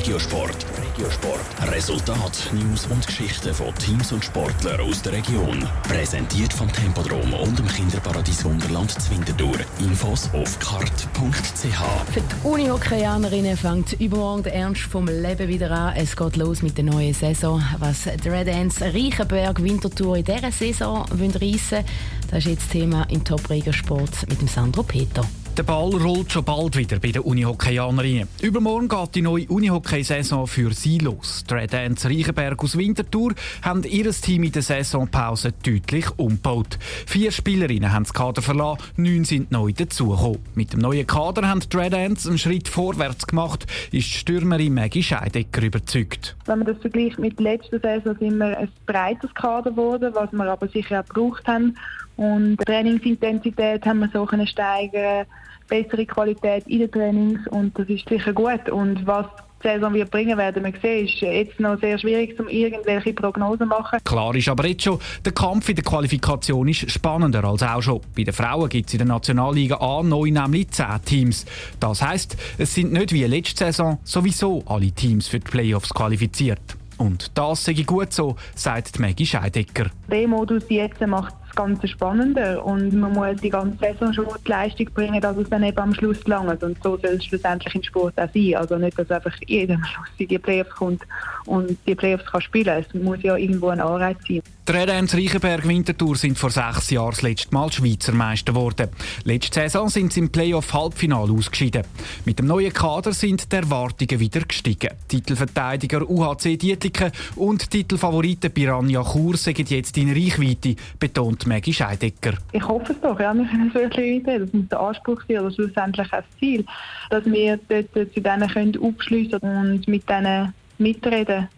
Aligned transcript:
Regiosport. 0.00 0.56
Regiosport. 0.96 1.74
Resultat, 1.74 2.50
News 2.54 2.86
und 2.86 3.06
Geschichten 3.06 3.52
von 3.52 3.74
Teams 3.74 4.12
und 4.12 4.24
Sportlern 4.24 4.80
aus 4.80 5.02
der 5.02 5.12
Region. 5.12 5.68
Präsentiert 5.82 6.54
vom 6.54 6.72
Tempodrom 6.72 7.34
und 7.34 7.58
dem 7.58 7.68
Kinderparadies 7.68 8.42
Wunderland 8.46 8.90
Zwintertour. 8.92 9.58
Infos 9.78 10.30
auf 10.32 10.58
kart.ch. 10.58 12.12
Für 12.12 12.20
die 12.20 12.48
Uni-Hockeyanerinnen 12.48 13.58
fängt 13.58 13.92
übermorgen 14.00 14.44
der 14.44 14.54
Ernst 14.54 14.80
vom 14.84 15.04
Leben 15.04 15.48
wieder 15.48 15.70
an. 15.70 15.94
Es 15.94 16.16
geht 16.16 16.36
los 16.36 16.62
mit 16.62 16.78
der 16.78 16.84
neuen 16.84 17.12
Saison. 17.12 17.62
Was 17.78 18.04
die 18.04 18.28
Red 18.30 18.48
Ants 18.48 18.80
Reichenberg 18.80 19.62
Wintertour 19.62 20.16
in 20.16 20.24
dieser 20.24 20.50
Saison 20.50 21.04
reissen 21.12 21.40
wollen, 21.40 21.84
das 22.30 22.38
ist 22.38 22.46
jetzt 22.46 22.70
Thema 22.70 23.02
im 23.10 23.22
Top 23.22 23.50
Regiosport 23.50 24.26
mit 24.30 24.40
dem 24.40 24.48
Sandro 24.48 24.82
Peter. 24.82 25.26
Der 25.56 25.64
Ball 25.64 25.90
rollt 25.90 26.30
schon 26.30 26.44
bald 26.44 26.76
wieder 26.76 27.00
bei 27.00 27.10
den 27.10 27.22
Unihockeyanerinnen. 27.22 28.28
Übermorgen 28.40 28.88
geht 28.88 29.16
die 29.16 29.22
neue 29.22 29.46
Unihockey-Saison 29.46 30.46
für 30.46 30.72
sie 30.72 30.98
los. 30.98 31.44
Die 31.50 31.54
Red 31.54 31.74
Ants 31.74 32.06
Reichenberg 32.06 32.62
aus 32.62 32.78
Winterthur 32.78 33.34
haben 33.60 33.82
ihr 33.82 34.10
Team 34.12 34.44
in 34.44 34.52
der 34.52 34.62
Saisonpause 34.62 35.52
deutlich 35.64 36.06
umgebaut. 36.16 36.78
Vier 37.06 37.32
Spielerinnen 37.32 37.92
haben 37.92 38.04
das 38.04 38.14
Kader 38.14 38.42
verlassen, 38.42 38.78
neun 38.96 39.24
sind 39.24 39.50
neu 39.50 39.72
dazugekommen. 39.72 40.38
Mit 40.54 40.72
dem 40.72 40.80
neuen 40.80 41.06
Kader 41.06 41.48
haben 41.48 41.60
die 41.60 41.76
Red 41.76 41.94
Ants 41.94 42.28
einen 42.28 42.38
Schritt 42.38 42.68
vorwärts 42.68 43.26
gemacht, 43.26 43.66
ist 43.90 44.06
die 44.06 44.18
Stürmerin 44.18 44.72
Maggie 44.72 45.02
Scheidecker 45.02 45.62
überzeugt. 45.62 46.36
Wenn 46.46 46.60
man 46.60 46.68
das 46.68 46.78
vergleicht 46.78 47.18
mit 47.18 47.38
der 47.38 47.44
letzten 47.44 47.80
Saison, 47.80 48.16
sind 48.18 48.38
wir 48.38 48.56
ein 48.56 48.68
breites 48.86 49.34
Kader 49.34 49.70
geworden, 49.70 50.12
was 50.14 50.30
wir 50.32 50.44
aber 50.44 50.68
sicher 50.68 51.00
auch 51.00 51.06
gebraucht 51.06 51.46
haben. 51.48 51.76
Und 52.20 52.58
die 52.58 52.64
Trainingsintensität 52.66 53.86
haben 53.86 54.00
wir 54.00 54.10
so 54.12 54.26
können 54.26 54.46
steigern, 54.46 55.24
bessere 55.70 56.04
Qualität 56.04 56.66
in 56.66 56.80
den 56.80 56.90
Trainings 56.90 57.40
und 57.46 57.78
das 57.78 57.88
ist 57.88 58.06
sicher 58.10 58.34
gut. 58.34 58.68
Und 58.68 59.06
was 59.06 59.24
die 59.64 59.68
Saison 59.68 59.94
wird 59.94 60.10
bringen, 60.10 60.36
werden 60.36 60.62
wir 60.62 60.72
sehen. 60.82 61.06
ist 61.06 61.14
jetzt 61.22 61.58
noch 61.58 61.80
sehr 61.80 61.98
schwierig, 61.98 62.38
um 62.38 62.46
irgendwelche 62.48 63.14
Prognosen 63.14 63.60
zu 63.60 63.66
machen. 63.66 64.00
Klar 64.04 64.34
ist 64.34 64.50
aber 64.50 64.66
jetzt 64.66 64.82
schon, 64.82 64.98
der 65.24 65.32
Kampf 65.32 65.70
in 65.70 65.76
der 65.76 65.84
Qualifikation 65.84 66.68
ist 66.68 66.90
spannender 66.90 67.42
als 67.42 67.62
auch 67.62 67.80
schon. 67.80 68.02
Bei 68.14 68.24
den 68.24 68.34
Frauen 68.34 68.68
gibt 68.68 68.88
es 68.88 68.94
in 68.94 68.98
der 68.98 69.06
Nationalliga 69.06 69.76
A 69.76 70.02
neu 70.02 70.30
nämlich 70.30 70.72
10 70.72 70.86
Teams. 71.06 71.46
Das 71.78 72.02
heisst, 72.02 72.36
es 72.58 72.74
sind 72.74 72.92
nicht 72.92 73.14
wie 73.14 73.24
letzte 73.24 73.64
Saison 73.64 73.98
sowieso 74.04 74.62
alle 74.66 74.90
Teams 74.90 75.26
für 75.26 75.40
die 75.40 75.50
Playoffs 75.50 75.88
qualifiziert. 75.94 76.60
Und 77.00 77.30
das 77.38 77.64
sei 77.64 77.72
gut 77.72 78.12
so, 78.12 78.36
sagt 78.54 78.98
Maggie 78.98 79.24
Scheidecker. 79.24 79.86
Der 80.10 80.28
Modus 80.28 80.64
jetzt 80.68 81.00
macht 81.00 81.34
das 81.46 81.56
Ganze 81.56 81.88
spannender 81.88 82.62
und 82.62 82.92
man 82.92 83.14
muss 83.14 83.40
die 83.40 83.48
ganze 83.48 83.78
Saison 83.78 84.12
schon 84.12 84.26
die 84.44 84.50
Leistung 84.50 84.86
bringen, 84.92 85.18
dass 85.18 85.34
es 85.38 85.48
dann 85.48 85.62
eben 85.62 85.78
am 85.78 85.94
Schluss 85.94 86.22
langt. 86.26 86.62
Und 86.62 86.76
so 86.82 86.98
soll 86.98 87.12
es 87.12 87.24
schlussendlich 87.24 87.74
im 87.74 87.82
Sport 87.82 88.20
auch 88.20 88.28
sein. 88.34 88.54
Also 88.54 88.76
nicht, 88.76 88.98
dass 88.98 89.10
einfach 89.10 89.34
jeder 89.46 89.76
am 89.76 89.84
Schluss 89.84 90.08
in 90.18 90.28
die 90.28 90.38
Playoffs 90.38 90.72
kommt 90.72 91.02
und 91.46 91.78
die 91.86 91.94
Playoffs 91.94 92.26
kann 92.26 92.42
spielen. 92.42 92.84
Es 92.86 93.02
muss 93.02 93.22
ja 93.22 93.34
irgendwo 93.34 93.68
ein 93.68 93.80
Anreiz 93.80 94.18
sein. 94.28 94.42
Die 94.70 94.76
Ants 94.76 95.16
Reichenberg 95.16 95.66
Winterthur 95.66 96.14
sind 96.14 96.38
vor 96.38 96.50
sechs 96.50 96.90
Jahren 96.90 97.10
das 97.10 97.22
letzte 97.22 97.52
Mal 97.52 97.72
Schweizer 97.72 98.12
Meister 98.12 98.52
geworden. 98.52 98.88
Letzte 99.24 99.62
Saison 99.62 99.88
sind 99.88 100.12
sie 100.12 100.20
im 100.20 100.30
Playoff-Halbfinale 100.30 101.32
ausgeschieden. 101.32 101.82
Mit 102.24 102.38
dem 102.38 102.46
neuen 102.46 102.72
Kader 102.72 103.12
sind 103.12 103.50
die 103.50 103.56
Erwartungen 103.56 104.20
wieder 104.20 104.42
gestiegen. 104.42 104.90
Titelverteidiger 105.08 106.08
UHC 106.08 106.56
Dietliken 106.56 107.10
und 107.34 107.68
Titelfavoriten 107.68 108.52
Piranha 108.52 109.02
Chur 109.02 109.36
sind 109.36 109.68
jetzt 109.70 109.98
in 109.98 110.12
Reichweite, 110.12 110.76
betont 111.00 111.48
Maggie 111.48 111.74
Scheidecker. 111.74 112.34
Ich 112.52 112.62
hoffe 112.62 112.92
es 112.92 113.00
doch, 113.00 113.18
ja, 113.18 113.34
wir 113.34 113.46
können 113.46 113.70
es 113.70 113.74
wirklich 113.74 114.24
eintreten. 114.24 114.44
Das 114.44 114.52
muss 114.52 114.68
der 114.68 114.80
Anspruch 114.80 115.22
sein 115.26 115.40
oder 115.40 115.50
schlussendlich 115.52 116.06
auch 116.12 116.18
das 116.18 116.38
Ziel, 116.38 116.64
dass 117.10 117.24
wir 117.24 117.58
dort 117.68 117.92
zu 117.92 118.20
denen 118.20 118.48
können 118.48 118.76
und 118.76 119.88
mit 119.88 120.08
denen 120.08 120.54
mitreden 120.78 121.48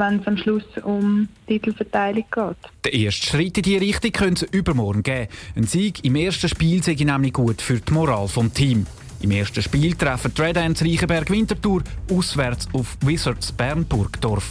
wenn 0.00 0.20
es 0.20 0.26
am 0.26 0.36
Schluss 0.36 0.64
um 0.82 1.28
Titelverteilung 1.46 2.24
geht. 2.30 2.56
Der 2.84 2.92
erste 2.92 3.26
Schritt 3.26 3.56
in 3.58 3.62
diese 3.62 3.80
Richtung 3.80 4.10
könnte 4.12 4.46
es 4.46 4.52
übermorgen 4.52 5.02
geben. 5.02 5.28
Ein 5.54 5.64
Sieg 5.64 6.04
im 6.04 6.16
ersten 6.16 6.48
Spiel 6.48 6.82
sei 6.82 6.94
nämlich 6.94 7.32
gut 7.32 7.62
für 7.62 7.78
die 7.78 7.92
Moral 7.92 8.26
des 8.26 8.52
Teams. 8.52 8.88
Im 9.22 9.30
ersten 9.30 9.62
Spiel 9.62 9.94
treffen 9.94 10.32
die 10.34 10.40
Red 10.40 10.56
Ants 10.56 10.82
Reichenberg 10.82 11.30
Winterthur 11.30 11.82
auswärts 12.10 12.66
auf 12.72 12.96
Wizards 13.04 13.52
Bern 13.52 13.84
Burgdorf. 13.84 14.50